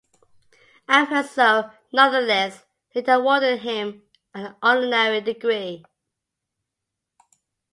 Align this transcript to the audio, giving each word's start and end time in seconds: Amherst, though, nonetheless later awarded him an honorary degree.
Amherst, 0.89 1.35
though, 1.35 1.69
nonetheless 1.93 2.63
later 2.95 3.11
awarded 3.13 3.59
him 3.59 4.01
an 4.33 4.55
honorary 4.59 5.21
degree. 5.21 5.85